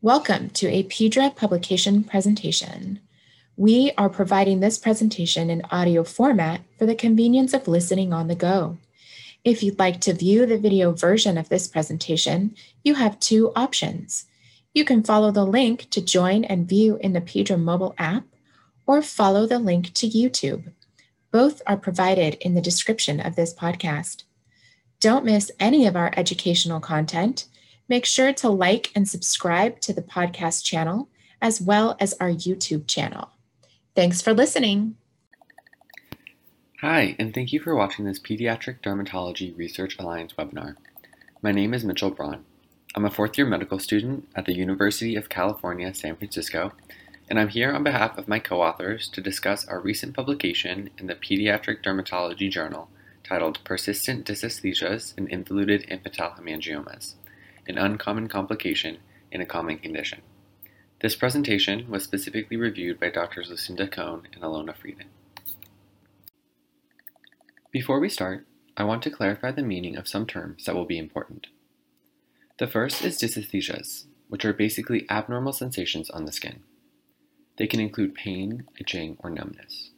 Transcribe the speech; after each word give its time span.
Welcome 0.00 0.50
to 0.50 0.68
a 0.68 0.84
PEDRA 0.84 1.34
publication 1.34 2.04
presentation. 2.04 3.00
We 3.56 3.90
are 3.98 4.08
providing 4.08 4.60
this 4.60 4.78
presentation 4.78 5.50
in 5.50 5.64
audio 5.72 6.04
format 6.04 6.60
for 6.78 6.86
the 6.86 6.94
convenience 6.94 7.52
of 7.52 7.66
listening 7.66 8.12
on 8.12 8.28
the 8.28 8.36
go. 8.36 8.78
If 9.42 9.60
you'd 9.60 9.80
like 9.80 10.00
to 10.02 10.14
view 10.14 10.46
the 10.46 10.56
video 10.56 10.92
version 10.92 11.36
of 11.36 11.48
this 11.48 11.66
presentation, 11.66 12.54
you 12.84 12.94
have 12.94 13.18
two 13.18 13.50
options. 13.56 14.26
You 14.72 14.84
can 14.84 15.02
follow 15.02 15.32
the 15.32 15.44
link 15.44 15.90
to 15.90 16.00
join 16.00 16.44
and 16.44 16.68
view 16.68 16.96
in 17.00 17.12
the 17.12 17.20
PEDRA 17.20 17.58
mobile 17.60 17.96
app, 17.98 18.22
or 18.86 19.02
follow 19.02 19.48
the 19.48 19.58
link 19.58 19.92
to 19.94 20.06
YouTube. 20.06 20.70
Both 21.32 21.60
are 21.66 21.76
provided 21.76 22.34
in 22.34 22.54
the 22.54 22.60
description 22.60 23.18
of 23.18 23.34
this 23.34 23.52
podcast. 23.52 24.22
Don't 25.00 25.24
miss 25.24 25.50
any 25.58 25.88
of 25.88 25.96
our 25.96 26.12
educational 26.16 26.78
content 26.78 27.46
Make 27.88 28.04
sure 28.04 28.34
to 28.34 28.50
like 28.50 28.92
and 28.94 29.08
subscribe 29.08 29.80
to 29.80 29.94
the 29.94 30.02
podcast 30.02 30.62
channel 30.62 31.08
as 31.40 31.60
well 31.60 31.96
as 31.98 32.14
our 32.20 32.28
YouTube 32.28 32.86
channel. 32.86 33.30
Thanks 33.94 34.20
for 34.20 34.34
listening. 34.34 34.96
Hi, 36.82 37.16
and 37.18 37.32
thank 37.32 37.52
you 37.52 37.60
for 37.60 37.74
watching 37.74 38.04
this 38.04 38.18
Pediatric 38.18 38.82
Dermatology 38.82 39.56
Research 39.56 39.98
Alliance 39.98 40.34
webinar. 40.38 40.76
My 41.42 41.50
name 41.50 41.72
is 41.72 41.82
Mitchell 41.82 42.10
Braun. 42.10 42.44
I'm 42.94 43.06
a 43.06 43.10
fourth 43.10 43.38
year 43.38 43.46
medical 43.46 43.78
student 43.78 44.28
at 44.36 44.44
the 44.44 44.54
University 44.54 45.16
of 45.16 45.30
California, 45.30 45.94
San 45.94 46.16
Francisco, 46.16 46.72
and 47.30 47.38
I'm 47.38 47.48
here 47.48 47.72
on 47.72 47.84
behalf 47.84 48.18
of 48.18 48.28
my 48.28 48.38
co 48.38 48.60
authors 48.60 49.08
to 49.08 49.22
discuss 49.22 49.66
our 49.66 49.80
recent 49.80 50.14
publication 50.14 50.90
in 50.98 51.06
the 51.06 51.14
Pediatric 51.14 51.82
Dermatology 51.82 52.50
Journal 52.50 52.90
titled 53.24 53.64
Persistent 53.64 54.26
Dysesthesias 54.26 55.16
in 55.16 55.26
Involuted 55.28 55.84
Infantile 55.88 56.34
Hemangiomas 56.38 57.14
an 57.68 57.78
uncommon 57.78 58.28
complication 58.28 58.98
in 59.30 59.40
a 59.40 59.46
common 59.46 59.78
condition. 59.78 60.22
This 61.00 61.14
presentation 61.14 61.88
was 61.88 62.02
specifically 62.02 62.56
reviewed 62.56 62.98
by 62.98 63.10
Drs. 63.10 63.50
Lucinda 63.50 63.86
Kohn 63.86 64.26
and 64.32 64.42
Ilona 64.42 64.74
Frieden. 64.74 65.06
Before 67.70 68.00
we 68.00 68.08
start, 68.08 68.46
I 68.76 68.84
want 68.84 69.02
to 69.02 69.10
clarify 69.10 69.52
the 69.52 69.62
meaning 69.62 69.96
of 69.96 70.08
some 70.08 70.26
terms 70.26 70.64
that 70.64 70.74
will 70.74 70.86
be 70.86 70.98
important. 70.98 71.48
The 72.58 72.66
first 72.66 73.04
is 73.04 73.18
dysesthesias, 73.18 74.06
which 74.28 74.44
are 74.44 74.52
basically 74.52 75.06
abnormal 75.10 75.52
sensations 75.52 76.10
on 76.10 76.24
the 76.24 76.32
skin. 76.32 76.62
They 77.58 77.66
can 77.66 77.80
include 77.80 78.14
pain, 78.14 78.64
itching, 78.78 79.16
or 79.20 79.30
numbness. 79.30 79.90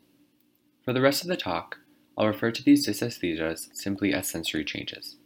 For 0.85 0.93
the 0.93 1.01
rest 1.01 1.23
of 1.23 1.29
the 1.29 1.37
talk, 1.37 1.79
I'll 2.19 2.27
refer 2.27 2.51
to 2.51 2.63
these 2.63 2.87
dysesthesias 2.87 3.69
simply 3.75 4.13
as 4.13 4.29
sensory 4.29 4.65
changes. 4.65 5.17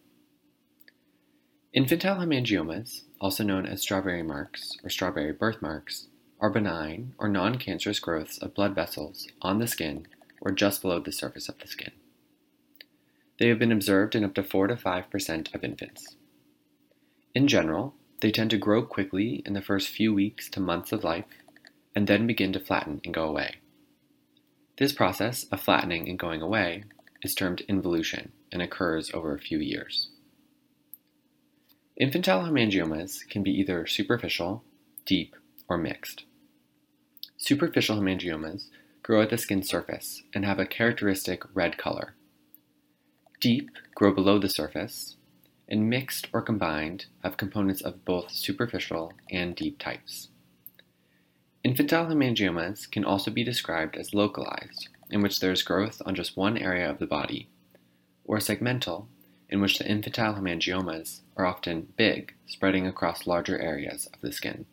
Infantile 1.75 2.21
hemangiomas, 2.21 3.03
also 3.21 3.43
known 3.43 3.67
as 3.67 3.81
strawberry 3.81 4.23
marks 4.23 4.77
or 4.85 4.89
strawberry 4.89 5.33
birthmarks, 5.33 6.07
are 6.39 6.49
benign 6.49 7.15
or 7.19 7.27
non-cancerous 7.27 7.99
growths 7.99 8.39
of 8.39 8.55
blood 8.55 8.77
vessels 8.77 9.27
on 9.43 9.59
the 9.59 9.67
skin 9.67 10.07
or 10.41 10.53
just 10.53 10.83
below 10.83 11.01
the 11.01 11.11
surface 11.11 11.49
of 11.49 11.59
the 11.59 11.67
skin. 11.67 11.91
They 13.41 13.49
have 13.49 13.59
been 13.59 13.73
observed 13.73 14.15
in 14.15 14.23
up 14.23 14.35
to 14.35 14.45
4 14.45 14.69
to 14.69 14.77
5% 14.77 15.53
of 15.53 15.65
infants. 15.65 16.15
In 17.35 17.49
general, 17.49 17.97
they 18.21 18.31
tend 18.31 18.51
to 18.51 18.57
grow 18.57 18.85
quickly 18.85 19.43
in 19.45 19.55
the 19.55 19.61
first 19.61 19.89
few 19.89 20.15
weeks 20.15 20.49
to 20.51 20.61
months 20.61 20.93
of 20.93 21.03
life 21.03 21.25
and 21.93 22.07
then 22.07 22.29
begin 22.29 22.53
to 22.53 22.61
flatten 22.61 23.01
and 23.05 23.13
go 23.13 23.25
away. 23.25 23.57
This 24.79 24.93
process 24.93 25.43
of 25.51 25.61
flattening 25.61 26.09
and 26.09 26.21
going 26.21 26.41
away 26.41 26.85
is 27.25 27.35
termed 27.35 27.63
involution 27.63 28.31
and 28.53 28.63
occurs 28.63 29.11
over 29.13 29.35
a 29.35 29.41
few 29.41 29.59
years. 29.59 30.11
Infantile 31.97 32.43
hemangiomas 32.43 33.29
can 33.29 33.45
be 33.45 33.53
either 33.53 33.87
superficial, 33.87 34.65
deep, 35.07 35.37
or 35.69 35.79
mixed. 35.79 36.25
Superficial 37.37 37.97
hemangiomas 37.99 38.69
grow 39.05 39.23
at 39.23 39.31
the 39.31 39.39
skin 39.39 39.63
surface 39.63 40.25
and 40.33 40.45
have 40.45 40.59
a 40.59 40.67
characteristic 40.67 41.43
red 41.55 41.79
color. 41.79 42.15
Deep 43.41 43.71
grow 43.95 44.13
below 44.13 44.41
the 44.41 44.49
surface, 44.49 45.17
and 45.69 45.89
mixed 45.89 46.27
or 46.33 46.43
combined 46.43 47.07
have 47.23 47.37
components 47.37 47.81
of 47.81 48.05
both 48.05 48.33
superficial 48.33 49.13
and 49.31 49.55
deep 49.55 49.79
types. 49.79 50.31
Infantile 51.63 52.07
hemangiomas 52.07 52.91
can 52.91 53.05
also 53.05 53.31
be 53.31 53.45
described 53.45 53.97
as 53.97 54.13
localized, 54.13 54.89
in 55.11 55.23
which 55.23 55.39
there 55.39 55.53
is 55.53 55.63
growth 55.63 56.03
on 56.05 56.17
just 56.17 56.37
one 56.37 56.59
area 56.59 56.91
of 56.91 56.99
the 56.99 57.07
body, 57.07 57.49
or 58.25 58.39
segmental, 58.39 59.07
in 59.55 59.61
which 59.61 59.79
the 59.79 59.89
infantile 59.89 60.35
hemangiomas 60.35 61.21
are 61.37 61.47
often 61.47 61.87
big, 61.97 62.35
spreading 62.45 62.89
across 62.89 63.25
larger 63.25 63.57
areas 63.57 64.09
of 64.13 64.21
the 64.21 64.33
skin. 64.33 64.67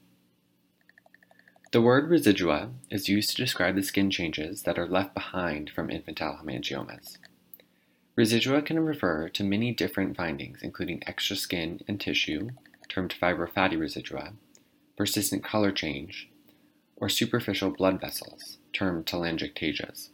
The 1.72 1.84
word 1.84 2.10
residua 2.10 2.72
is 2.90 3.08
used 3.08 3.30
to 3.30 3.36
describe 3.36 3.76
the 3.76 3.84
skin 3.84 4.10
changes 4.10 4.64
that 4.64 4.80
are 4.80 4.88
left 4.88 5.14
behind 5.14 5.70
from 5.70 5.92
infantile 5.92 6.40
hemangiomas. 6.42 7.20
Residua 8.18 8.66
can 8.66 8.80
refer 8.80 9.30
to 9.30 9.44
many 9.44 9.72
different 9.72 10.18
findings, 10.18 10.64
including 10.64 11.04
extra 11.06 11.36
skin 11.36 11.82
and 11.88 12.02
tissue, 12.02 12.50
termed 12.90 13.14
fibrofatty 13.22 13.78
residua, 13.78 14.34
persistent 14.98 15.44
color 15.44 15.72
change, 15.72 16.28
or 16.96 17.08
superficial 17.08 17.70
blood 17.70 18.02
vessels, 18.02 18.58
termed 18.74 19.06
telangiectasias. 19.06 20.10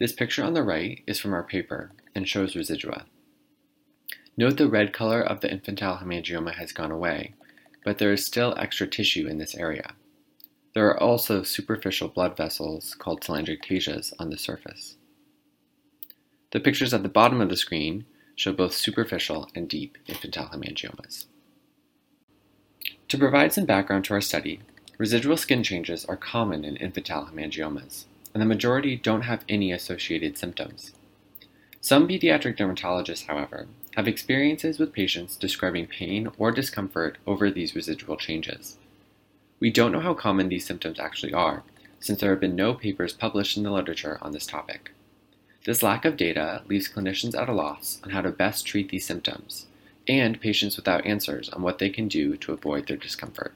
This 0.00 0.12
picture 0.12 0.42
on 0.42 0.54
the 0.54 0.64
right 0.64 1.04
is 1.06 1.20
from 1.20 1.32
our 1.32 1.44
paper 1.44 1.92
and 2.16 2.28
shows 2.28 2.54
residua. 2.54 3.04
Note 4.38 4.56
the 4.56 4.68
red 4.68 4.92
color 4.92 5.20
of 5.20 5.40
the 5.40 5.50
infantile 5.50 5.96
hemangioma 5.96 6.54
has 6.54 6.70
gone 6.70 6.92
away, 6.92 7.34
but 7.84 7.98
there 7.98 8.12
is 8.12 8.24
still 8.24 8.54
extra 8.56 8.86
tissue 8.86 9.26
in 9.26 9.38
this 9.38 9.56
area. 9.56 9.94
There 10.74 10.86
are 10.86 11.02
also 11.02 11.42
superficial 11.42 12.06
blood 12.06 12.36
vessels 12.36 12.94
called 12.94 13.20
telangiectasias 13.20 14.12
on 14.16 14.30
the 14.30 14.38
surface. 14.38 14.94
The 16.52 16.60
pictures 16.60 16.94
at 16.94 17.02
the 17.02 17.08
bottom 17.08 17.40
of 17.40 17.48
the 17.48 17.56
screen 17.56 18.04
show 18.36 18.52
both 18.52 18.74
superficial 18.74 19.50
and 19.56 19.68
deep 19.68 19.98
infantile 20.06 20.50
hemangiomas. 20.50 21.26
To 23.08 23.18
provide 23.18 23.52
some 23.52 23.64
background 23.64 24.04
to 24.04 24.14
our 24.14 24.20
study, 24.20 24.60
residual 24.98 25.36
skin 25.36 25.64
changes 25.64 26.04
are 26.04 26.16
common 26.16 26.64
in 26.64 26.76
infantile 26.76 27.26
hemangiomas, 27.26 28.04
and 28.32 28.40
the 28.40 28.46
majority 28.46 28.94
don't 28.94 29.22
have 29.22 29.44
any 29.48 29.72
associated 29.72 30.38
symptoms. 30.38 30.92
Some 31.80 32.06
pediatric 32.06 32.56
dermatologists, 32.56 33.26
however, 33.26 33.66
have 33.98 34.06
experiences 34.06 34.78
with 34.78 34.92
patients 34.92 35.34
describing 35.34 35.84
pain 35.84 36.28
or 36.38 36.52
discomfort 36.52 37.18
over 37.26 37.50
these 37.50 37.74
residual 37.74 38.16
changes. 38.16 38.76
We 39.58 39.72
don't 39.72 39.90
know 39.90 39.98
how 39.98 40.14
common 40.14 40.48
these 40.48 40.64
symptoms 40.64 41.00
actually 41.00 41.32
are, 41.32 41.64
since 41.98 42.20
there 42.20 42.30
have 42.30 42.38
been 42.38 42.54
no 42.54 42.74
papers 42.74 43.12
published 43.12 43.56
in 43.56 43.64
the 43.64 43.72
literature 43.72 44.16
on 44.22 44.30
this 44.30 44.46
topic. 44.46 44.92
This 45.64 45.82
lack 45.82 46.04
of 46.04 46.16
data 46.16 46.62
leaves 46.68 46.88
clinicians 46.88 47.36
at 47.36 47.48
a 47.48 47.52
loss 47.52 48.00
on 48.04 48.10
how 48.10 48.20
to 48.20 48.30
best 48.30 48.64
treat 48.64 48.88
these 48.88 49.04
symptoms, 49.04 49.66
and 50.06 50.40
patients 50.40 50.76
without 50.76 51.04
answers 51.04 51.48
on 51.48 51.62
what 51.62 51.80
they 51.80 51.90
can 51.90 52.06
do 52.06 52.36
to 52.36 52.52
avoid 52.52 52.86
their 52.86 52.96
discomfort. 52.96 53.52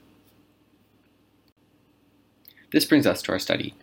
This 2.73 2.83
brings 2.83 3.07
us 3.07 3.21
to 3.21 3.31
our 3.31 3.39
study. 3.39 3.75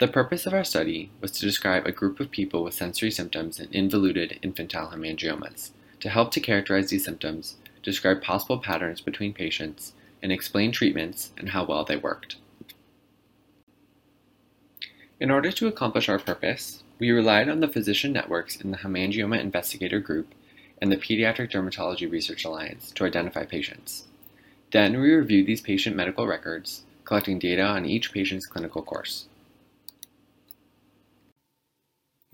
The 0.00 0.08
purpose 0.08 0.44
of 0.44 0.54
our 0.54 0.64
study 0.64 1.12
was 1.20 1.30
to 1.30 1.46
describe 1.46 1.86
a 1.86 1.92
group 1.92 2.18
of 2.18 2.32
people 2.32 2.64
with 2.64 2.74
sensory 2.74 3.12
symptoms 3.12 3.60
in 3.60 3.68
involuted 3.72 4.40
infantile 4.42 4.90
hemangiomas, 4.90 5.70
to 6.04 6.10
help 6.10 6.30
to 6.30 6.38
characterize 6.38 6.90
these 6.90 7.02
symptoms, 7.02 7.56
describe 7.82 8.20
possible 8.20 8.58
patterns 8.58 9.00
between 9.00 9.32
patients, 9.32 9.94
and 10.22 10.30
explain 10.30 10.70
treatments 10.70 11.32
and 11.38 11.48
how 11.48 11.64
well 11.64 11.82
they 11.82 11.96
worked. 11.96 12.36
In 15.18 15.30
order 15.30 15.50
to 15.52 15.66
accomplish 15.66 16.10
our 16.10 16.18
purpose, 16.18 16.82
we 16.98 17.10
relied 17.10 17.48
on 17.48 17.60
the 17.60 17.68
physician 17.68 18.12
networks 18.12 18.56
in 18.56 18.70
the 18.70 18.76
Hemangioma 18.76 19.40
Investigator 19.40 19.98
Group 19.98 20.34
and 20.76 20.92
the 20.92 20.98
Pediatric 20.98 21.50
Dermatology 21.50 22.10
Research 22.10 22.44
Alliance 22.44 22.90
to 22.90 23.06
identify 23.06 23.46
patients. 23.46 24.04
Then 24.72 25.00
we 25.00 25.10
reviewed 25.10 25.46
these 25.46 25.62
patient 25.62 25.96
medical 25.96 26.26
records, 26.26 26.82
collecting 27.06 27.38
data 27.38 27.62
on 27.62 27.86
each 27.86 28.12
patient's 28.12 28.44
clinical 28.44 28.82
course. 28.82 29.26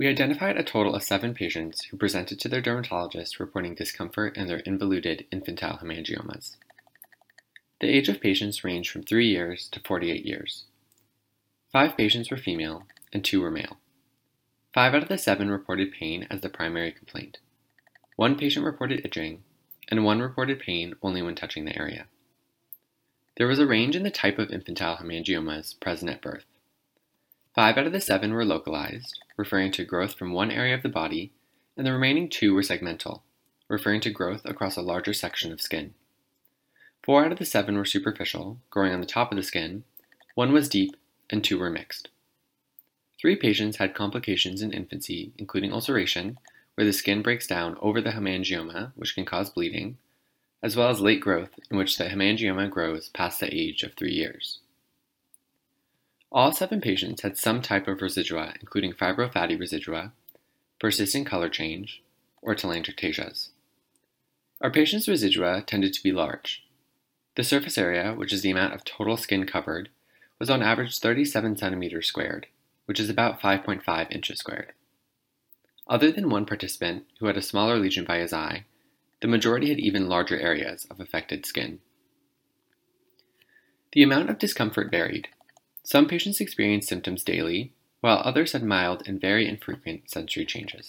We 0.00 0.08
identified 0.08 0.56
a 0.56 0.62
total 0.62 0.94
of 0.94 1.02
seven 1.02 1.34
patients 1.34 1.84
who 1.84 1.98
presented 1.98 2.40
to 2.40 2.48
their 2.48 2.62
dermatologist 2.62 3.38
reporting 3.38 3.74
discomfort 3.74 4.34
in 4.34 4.46
their 4.46 4.60
involuted 4.60 5.26
infantile 5.30 5.76
hemangiomas. 5.76 6.56
The 7.82 7.94
age 7.94 8.08
of 8.08 8.18
patients 8.18 8.64
ranged 8.64 8.90
from 8.90 9.02
3 9.02 9.28
years 9.28 9.68
to 9.72 9.80
48 9.80 10.24
years. 10.24 10.64
Five 11.70 11.98
patients 11.98 12.30
were 12.30 12.38
female 12.38 12.86
and 13.12 13.22
two 13.22 13.42
were 13.42 13.50
male. 13.50 13.76
Five 14.72 14.94
out 14.94 15.02
of 15.02 15.10
the 15.10 15.18
seven 15.18 15.50
reported 15.50 15.92
pain 15.92 16.26
as 16.30 16.40
the 16.40 16.48
primary 16.48 16.92
complaint. 16.92 17.36
One 18.16 18.38
patient 18.38 18.64
reported 18.64 19.04
itching, 19.04 19.42
and 19.88 20.02
one 20.02 20.20
reported 20.20 20.60
pain 20.60 20.94
only 21.02 21.20
when 21.20 21.34
touching 21.34 21.66
the 21.66 21.78
area. 21.78 22.06
There 23.36 23.46
was 23.46 23.58
a 23.58 23.66
range 23.66 23.96
in 23.96 24.04
the 24.04 24.10
type 24.10 24.38
of 24.38 24.50
infantile 24.50 24.96
hemangiomas 24.96 25.78
present 25.78 26.10
at 26.10 26.22
birth. 26.22 26.46
Five 27.54 27.78
out 27.78 27.86
of 27.86 27.92
the 27.92 28.00
seven 28.00 28.32
were 28.32 28.44
localized, 28.44 29.18
referring 29.36 29.72
to 29.72 29.84
growth 29.84 30.14
from 30.14 30.32
one 30.32 30.50
area 30.50 30.74
of 30.74 30.82
the 30.82 30.88
body, 30.88 31.32
and 31.76 31.84
the 31.84 31.92
remaining 31.92 32.28
two 32.28 32.54
were 32.54 32.62
segmental, 32.62 33.22
referring 33.68 34.00
to 34.02 34.10
growth 34.10 34.42
across 34.44 34.76
a 34.76 34.82
larger 34.82 35.12
section 35.12 35.52
of 35.52 35.60
skin. 35.60 35.94
Four 37.02 37.24
out 37.24 37.32
of 37.32 37.38
the 37.38 37.44
seven 37.44 37.76
were 37.76 37.84
superficial, 37.84 38.58
growing 38.70 38.92
on 38.92 39.00
the 39.00 39.06
top 39.06 39.32
of 39.32 39.36
the 39.36 39.42
skin, 39.42 39.84
one 40.34 40.52
was 40.52 40.68
deep, 40.68 40.96
and 41.28 41.42
two 41.42 41.58
were 41.58 41.70
mixed. 41.70 42.08
Three 43.20 43.36
patients 43.36 43.78
had 43.78 43.94
complications 43.94 44.62
in 44.62 44.72
infancy, 44.72 45.32
including 45.36 45.72
ulceration, 45.72 46.38
where 46.74 46.86
the 46.86 46.92
skin 46.92 47.20
breaks 47.20 47.46
down 47.46 47.76
over 47.80 48.00
the 48.00 48.10
hemangioma, 48.10 48.92
which 48.94 49.14
can 49.14 49.24
cause 49.24 49.50
bleeding, 49.50 49.98
as 50.62 50.76
well 50.76 50.88
as 50.88 51.00
late 51.00 51.20
growth, 51.20 51.58
in 51.70 51.76
which 51.76 51.98
the 51.98 52.04
hemangioma 52.04 52.70
grows 52.70 53.08
past 53.08 53.40
the 53.40 53.54
age 53.54 53.82
of 53.82 53.94
three 53.94 54.12
years. 54.12 54.60
All 56.32 56.52
seven 56.52 56.80
patients 56.80 57.22
had 57.22 57.36
some 57.36 57.60
type 57.60 57.88
of 57.88 57.98
residua, 57.98 58.56
including 58.60 58.92
fibrofatty 58.92 59.58
residua, 59.58 60.12
persistent 60.78 61.26
color 61.26 61.48
change, 61.48 62.02
or 62.40 62.54
telangiectasias. 62.54 63.48
Our 64.60 64.70
patients' 64.70 65.08
residua 65.08 65.66
tended 65.66 65.92
to 65.94 66.02
be 66.02 66.12
large. 66.12 66.64
The 67.34 67.42
surface 67.42 67.76
area, 67.76 68.14
which 68.14 68.32
is 68.32 68.42
the 68.42 68.50
amount 68.50 68.74
of 68.74 68.84
total 68.84 69.16
skin 69.16 69.44
covered, 69.44 69.88
was 70.38 70.50
on 70.50 70.62
average 70.62 70.98
37 70.98 71.56
centimeters 71.56 72.06
squared, 72.06 72.46
which 72.86 73.00
is 73.00 73.10
about 73.10 73.40
5.5 73.40 74.10
inches 74.12 74.38
squared. 74.38 74.72
Other 75.88 76.12
than 76.12 76.30
one 76.30 76.46
participant 76.46 77.06
who 77.18 77.26
had 77.26 77.36
a 77.36 77.42
smaller 77.42 77.76
lesion 77.76 78.04
by 78.04 78.18
his 78.18 78.32
eye, 78.32 78.66
the 79.20 79.28
majority 79.28 79.68
had 79.68 79.80
even 79.80 80.08
larger 80.08 80.38
areas 80.38 80.86
of 80.90 81.00
affected 81.00 81.44
skin. 81.44 81.80
The 83.92 84.04
amount 84.04 84.30
of 84.30 84.38
discomfort 84.38 84.90
varied. 84.90 85.28
Some 85.90 86.06
patients 86.06 86.40
experienced 86.40 86.88
symptoms 86.88 87.24
daily, 87.24 87.72
while 88.00 88.22
others 88.24 88.52
had 88.52 88.62
mild 88.62 89.02
and 89.08 89.20
very 89.20 89.48
infrequent 89.48 90.08
sensory 90.08 90.46
changes. 90.46 90.88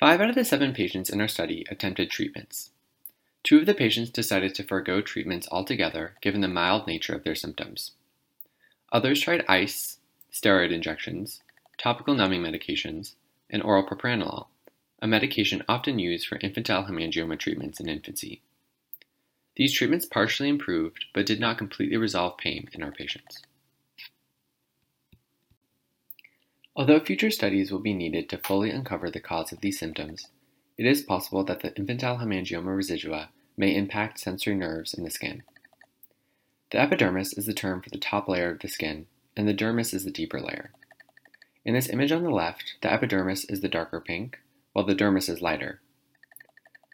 Five 0.00 0.20
out 0.20 0.30
of 0.30 0.34
the 0.34 0.44
seven 0.44 0.74
patients 0.74 1.10
in 1.10 1.20
our 1.20 1.28
study 1.28 1.64
attempted 1.70 2.10
treatments. 2.10 2.70
Two 3.44 3.58
of 3.58 3.66
the 3.66 3.72
patients 3.72 4.10
decided 4.10 4.52
to 4.56 4.64
forego 4.64 5.00
treatments 5.00 5.46
altogether 5.52 6.16
given 6.20 6.40
the 6.40 6.48
mild 6.48 6.88
nature 6.88 7.14
of 7.14 7.22
their 7.22 7.36
symptoms. 7.36 7.92
Others 8.90 9.20
tried 9.20 9.44
ice, 9.46 9.98
steroid 10.32 10.72
injections, 10.72 11.40
topical 11.78 12.14
numbing 12.14 12.42
medications, 12.42 13.14
and 13.48 13.62
oral 13.62 13.86
propranolol, 13.86 14.48
a 15.00 15.06
medication 15.06 15.62
often 15.68 16.00
used 16.00 16.26
for 16.26 16.38
infantile 16.38 16.86
hemangioma 16.86 17.38
treatments 17.38 17.78
in 17.78 17.88
infancy. 17.88 18.42
These 19.56 19.72
treatments 19.72 20.06
partially 20.06 20.48
improved 20.48 21.06
but 21.14 21.26
did 21.26 21.40
not 21.40 21.58
completely 21.58 21.96
resolve 21.96 22.36
pain 22.36 22.68
in 22.72 22.82
our 22.82 22.92
patients. 22.92 23.42
Although 26.76 27.00
future 27.00 27.30
studies 27.30 27.72
will 27.72 27.78
be 27.78 27.94
needed 27.94 28.28
to 28.28 28.38
fully 28.38 28.70
uncover 28.70 29.10
the 29.10 29.20
cause 29.20 29.50
of 29.50 29.62
these 29.62 29.78
symptoms, 29.78 30.28
it 30.76 30.84
is 30.84 31.02
possible 31.02 31.42
that 31.44 31.60
the 31.60 31.74
infantile 31.74 32.18
hemangioma 32.18 32.76
residua 32.76 33.28
may 33.56 33.74
impact 33.74 34.20
sensory 34.20 34.54
nerves 34.54 34.92
in 34.92 35.02
the 35.02 35.10
skin. 35.10 35.42
The 36.70 36.78
epidermis 36.78 37.32
is 37.32 37.46
the 37.46 37.54
term 37.54 37.80
for 37.80 37.88
the 37.88 37.96
top 37.96 38.28
layer 38.28 38.50
of 38.50 38.58
the 38.58 38.68
skin, 38.68 39.06
and 39.34 39.48
the 39.48 39.54
dermis 39.54 39.94
is 39.94 40.04
the 40.04 40.10
deeper 40.10 40.38
layer. 40.38 40.72
In 41.64 41.72
this 41.72 41.88
image 41.88 42.12
on 42.12 42.22
the 42.22 42.30
left, 42.30 42.74
the 42.82 42.92
epidermis 42.92 43.46
is 43.46 43.62
the 43.62 43.68
darker 43.68 44.00
pink, 44.00 44.38
while 44.74 44.84
the 44.84 44.94
dermis 44.94 45.30
is 45.30 45.40
lighter. 45.40 45.80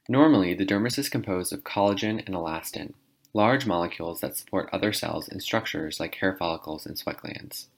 Normally, 0.08 0.54
the 0.54 0.66
dermis 0.66 0.98
is 0.98 1.08
composed 1.08 1.52
of 1.52 1.62
collagen 1.62 2.24
and 2.26 2.34
elastin, 2.34 2.94
large 3.32 3.66
molecules 3.66 4.20
that 4.20 4.36
support 4.36 4.68
other 4.72 4.92
cells 4.92 5.28
and 5.28 5.42
structures 5.42 6.00
like 6.00 6.16
hair 6.16 6.34
follicles 6.36 6.86
and 6.86 6.98
sweat 6.98 7.18
glands. 7.18 7.68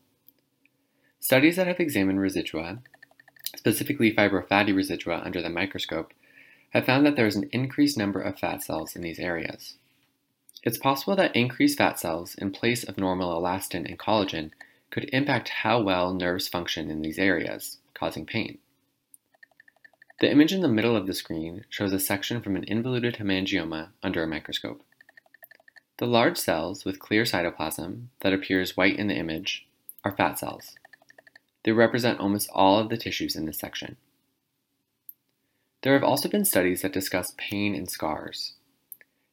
Studies 1.21 1.57
that 1.57 1.67
have 1.67 1.81
examined 1.81 2.19
residua, 2.19 2.81
specifically 3.57 4.13
fibrofatty 4.13 4.75
residua 4.75 5.25
under 5.25 5.43
the 5.43 5.51
microscope, 5.51 6.13
have 6.71 6.87
found 6.87 7.07
that 7.07 7.15
there 7.15 7.27
is 7.27 7.37
an 7.37 7.49
increased 7.53 7.97
number 7.97 8.21
of 8.21 8.39
fat 8.39 8.63
cells 8.63 8.97
in 8.97 9.03
these 9.03 9.19
areas. 9.19 9.77
It's 10.63 10.79
possible 10.79 11.15
that 11.17 11.37
increased 11.37 11.79
fat 11.79 12.01
cells 12.01 12.35
in 12.37 12.51
place 12.51 12.85
of 12.85 12.97
normal 12.99 13.41
elastin 13.41 13.87
and 13.87 13.99
collagen 13.99 14.51
could 14.91 15.11
impact 15.13 15.51
how 15.51 15.83
well 15.83 16.15
nerves 16.15 16.49
function 16.49 16.91
in 16.91 17.03
these 17.03 17.19
areas, 17.19 17.79
causing 17.93 18.25
pain. 18.25 18.59
The 20.21 20.31
image 20.31 20.53
in 20.53 20.61
the 20.61 20.69
middle 20.69 20.97
of 20.97 21.07
the 21.07 21.15
screen 21.15 21.65
shows 21.69 21.93
a 21.93 21.99
section 21.99 22.41
from 22.41 22.55
an 22.57 22.65
involuted 22.65 23.17
hemangioma 23.17 23.89
under 24.03 24.23
a 24.23 24.29
microscope. 24.29 24.83
The 25.99 26.07
large 26.07 26.39
cells 26.39 26.85
with 26.85 27.01
clear 27.01 27.25
cytoplasm 27.25 28.07
that 28.21 28.33
appears 28.33 28.77
white 28.77 28.97
in 28.97 29.09
the 29.09 29.17
image 29.17 29.67
are 30.05 30.17
fat 30.17 30.39
cells. 30.39 30.77
They 31.65 31.73
represent 31.73 32.21
almost 32.21 32.49
all 32.53 32.79
of 32.79 32.91
the 32.91 32.97
tissues 32.97 33.35
in 33.37 33.47
this 33.47 33.59
section. 33.59 33.97
There 35.83 35.95
have 35.95 36.05
also 36.05 36.29
been 36.29 36.45
studies 36.45 36.83
that 36.83 36.93
discuss 36.93 37.35
pain 37.37 37.75
and 37.75 37.91
scars. 37.91 38.55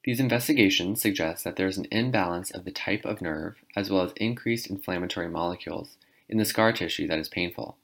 These 0.04 0.20
investigations 0.20 1.02
suggest 1.02 1.44
that 1.44 1.58
there 1.58 1.68
is 1.68 1.78
an 1.78 1.88
imbalance 1.92 2.52
of 2.52 2.66
the 2.66 2.72
type 2.72 3.06
of 3.06 3.22
nerve 3.22 3.56
as 3.76 3.90
well 3.90 4.02
as 4.02 4.14
increased 4.18 4.68
inflammatory 4.68 5.30
molecules 5.30 5.98
in 6.28 6.38
the 6.38 6.46
scar 6.46 6.74
tissue 6.74 7.08
that 7.08 7.20
is 7.20 7.30
painful. 7.30 7.78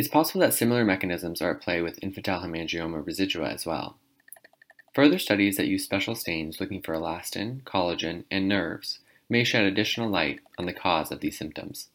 It's 0.00 0.08
possible 0.08 0.40
that 0.40 0.54
similar 0.54 0.82
mechanisms 0.82 1.42
are 1.42 1.50
at 1.50 1.60
play 1.60 1.82
with 1.82 2.02
infantile 2.02 2.40
hemangioma 2.40 3.04
residua 3.04 3.52
as 3.52 3.66
well. 3.66 3.98
Further 4.94 5.18
studies 5.18 5.58
that 5.58 5.66
use 5.66 5.84
special 5.84 6.14
stains 6.14 6.58
looking 6.58 6.80
for 6.80 6.94
elastin, 6.94 7.62
collagen, 7.64 8.24
and 8.30 8.48
nerves 8.48 9.00
may 9.28 9.44
shed 9.44 9.64
additional 9.64 10.08
light 10.08 10.40
on 10.56 10.64
the 10.64 10.72
cause 10.72 11.12
of 11.12 11.20
these 11.20 11.36
symptoms. 11.36 11.88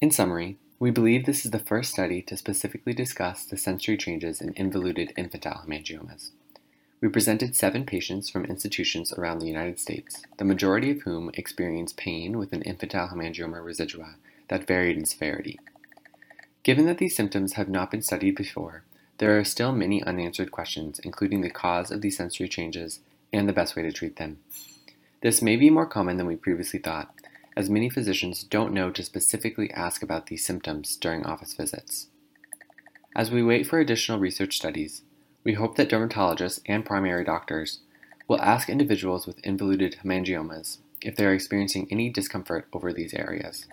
In 0.00 0.12
summary, 0.12 0.56
we 0.78 0.92
believe 0.92 1.26
this 1.26 1.44
is 1.44 1.50
the 1.50 1.58
first 1.58 1.90
study 1.90 2.22
to 2.22 2.36
specifically 2.36 2.92
discuss 2.92 3.44
the 3.44 3.56
sensory 3.56 3.96
changes 3.96 4.40
in 4.40 4.52
involuted 4.54 5.12
infantile 5.16 5.64
hemangiomas. 5.66 6.30
We 7.00 7.08
presented 7.08 7.56
seven 7.56 7.84
patients 7.84 8.30
from 8.30 8.44
institutions 8.44 9.12
around 9.14 9.40
the 9.40 9.48
United 9.48 9.80
States, 9.80 10.22
the 10.36 10.44
majority 10.44 10.92
of 10.92 11.02
whom 11.02 11.32
experienced 11.34 11.96
pain 11.96 12.38
with 12.38 12.52
an 12.52 12.62
infantile 12.62 13.08
hemangioma 13.08 13.60
residua 13.64 14.14
that 14.46 14.68
varied 14.68 14.96
in 14.96 15.06
severity. 15.06 15.58
Given 16.64 16.86
that 16.86 16.96
these 16.96 17.14
symptoms 17.14 17.52
have 17.52 17.68
not 17.68 17.90
been 17.90 18.02
studied 18.02 18.34
before, 18.34 18.84
there 19.18 19.38
are 19.38 19.44
still 19.44 19.70
many 19.70 20.02
unanswered 20.02 20.50
questions, 20.50 20.98
including 20.98 21.42
the 21.42 21.50
cause 21.50 21.90
of 21.90 22.00
these 22.00 22.16
sensory 22.16 22.48
changes 22.48 23.00
and 23.32 23.46
the 23.46 23.52
best 23.52 23.76
way 23.76 23.82
to 23.82 23.92
treat 23.92 24.16
them. 24.16 24.38
This 25.20 25.42
may 25.42 25.56
be 25.56 25.68
more 25.68 25.86
common 25.86 26.16
than 26.16 26.26
we 26.26 26.36
previously 26.36 26.80
thought, 26.80 27.14
as 27.54 27.68
many 27.68 27.90
physicians 27.90 28.42
don't 28.42 28.72
know 28.72 28.90
to 28.90 29.02
specifically 29.02 29.70
ask 29.72 30.02
about 30.02 30.26
these 30.26 30.44
symptoms 30.44 30.96
during 30.96 31.24
office 31.24 31.52
visits. 31.52 32.08
As 33.14 33.30
we 33.30 33.42
wait 33.42 33.66
for 33.66 33.78
additional 33.78 34.18
research 34.18 34.56
studies, 34.56 35.02
we 35.44 35.52
hope 35.52 35.76
that 35.76 35.90
dermatologists 35.90 36.60
and 36.66 36.84
primary 36.84 37.24
doctors 37.24 37.80
will 38.26 38.40
ask 38.40 38.70
individuals 38.70 39.26
with 39.26 39.38
involuted 39.44 39.98
hemangiomas 40.02 40.78
if 41.02 41.14
they 41.14 41.26
are 41.26 41.34
experiencing 41.34 41.86
any 41.90 42.08
discomfort 42.08 42.66
over 42.72 42.90
these 42.90 43.12
areas. 43.12 43.66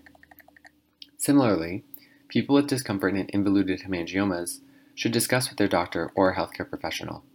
Similarly, 1.17 1.86
people 2.31 2.55
with 2.55 2.67
discomfort 2.67 3.13
in 3.13 3.27
involuted 3.33 3.81
hemangiomas 3.81 4.61
should 4.95 5.11
discuss 5.11 5.50
with 5.50 5.57
their 5.57 5.67
doctor 5.67 6.11
or 6.15 6.35
healthcare 6.35 6.67
professional. 6.67 7.25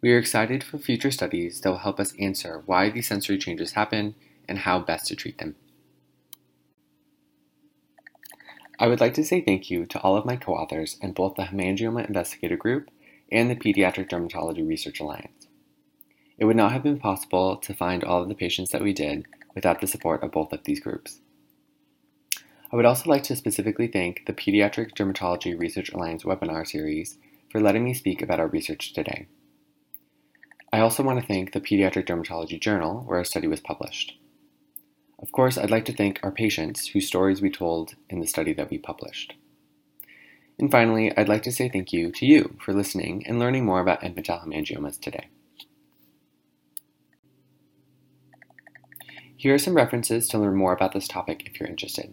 We 0.00 0.12
are 0.12 0.18
excited 0.18 0.62
for 0.62 0.78
future 0.78 1.10
studies 1.10 1.60
that 1.60 1.70
will 1.70 1.78
help 1.78 1.98
us 1.98 2.14
answer 2.20 2.62
why 2.64 2.90
these 2.90 3.08
sensory 3.08 3.38
changes 3.38 3.72
happen 3.72 4.14
and 4.48 4.58
how 4.58 4.78
best 4.78 5.08
to 5.08 5.16
treat 5.16 5.38
them. 5.38 5.56
I 8.78 8.86
would 8.86 9.00
like 9.00 9.14
to 9.14 9.24
say 9.24 9.40
thank 9.40 9.68
you 9.68 9.84
to 9.86 10.00
all 10.02 10.16
of 10.16 10.24
my 10.24 10.36
co 10.36 10.54
authors 10.54 10.96
in 11.02 11.12
both 11.12 11.34
the 11.34 11.44
Hemangioma 11.44 12.06
Investigator 12.06 12.56
Group 12.56 12.90
and 13.32 13.50
the 13.50 13.56
Pediatric 13.56 14.10
Dermatology 14.10 14.66
Research 14.66 15.00
Alliance. 15.00 15.48
It 16.38 16.44
would 16.44 16.56
not 16.56 16.70
have 16.70 16.84
been 16.84 17.00
possible 17.00 17.56
to 17.56 17.74
find 17.74 18.04
all 18.04 18.22
of 18.22 18.28
the 18.28 18.34
patients 18.36 18.70
that 18.70 18.82
we 18.82 18.92
did 18.92 19.26
without 19.56 19.80
the 19.80 19.86
support 19.88 20.22
of 20.22 20.30
both 20.30 20.52
of 20.52 20.62
these 20.64 20.80
groups. 20.80 21.20
I 22.74 22.76
would 22.76 22.86
also 22.86 23.08
like 23.08 23.22
to 23.24 23.36
specifically 23.36 23.86
thank 23.86 24.26
the 24.26 24.32
Pediatric 24.32 24.96
Dermatology 24.96 25.56
Research 25.56 25.92
Alliance 25.92 26.24
webinar 26.24 26.66
series 26.66 27.18
for 27.48 27.60
letting 27.60 27.84
me 27.84 27.94
speak 27.94 28.20
about 28.20 28.40
our 28.40 28.48
research 28.48 28.92
today. 28.92 29.28
I 30.72 30.80
also 30.80 31.04
want 31.04 31.20
to 31.20 31.24
thank 31.24 31.52
the 31.52 31.60
Pediatric 31.60 32.08
Dermatology 32.08 32.58
Journal, 32.60 33.04
where 33.06 33.18
our 33.18 33.24
study 33.24 33.46
was 33.46 33.60
published. 33.60 34.18
Of 35.20 35.30
course, 35.30 35.56
I'd 35.56 35.70
like 35.70 35.84
to 35.84 35.92
thank 35.92 36.18
our 36.24 36.32
patients 36.32 36.88
whose 36.88 37.06
stories 37.06 37.40
we 37.40 37.48
told 37.48 37.94
in 38.10 38.18
the 38.18 38.26
study 38.26 38.52
that 38.54 38.70
we 38.70 38.78
published. 38.78 39.34
And 40.58 40.68
finally, 40.68 41.16
I'd 41.16 41.28
like 41.28 41.44
to 41.44 41.52
say 41.52 41.68
thank 41.68 41.92
you 41.92 42.10
to 42.10 42.26
you 42.26 42.56
for 42.60 42.74
listening 42.74 43.24
and 43.24 43.38
learning 43.38 43.64
more 43.64 43.78
about 43.78 44.02
infantile 44.02 44.40
hemangiomas 44.44 45.00
today. 45.00 45.28
Here 49.36 49.54
are 49.54 49.58
some 49.58 49.76
references 49.76 50.26
to 50.30 50.38
learn 50.38 50.56
more 50.56 50.72
about 50.72 50.92
this 50.92 51.06
topic 51.06 51.44
if 51.46 51.60
you're 51.60 51.68
interested. 51.68 52.12